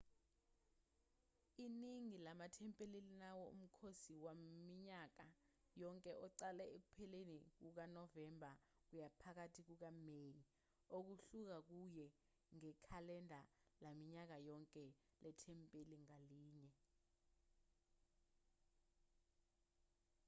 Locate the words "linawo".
3.07-3.43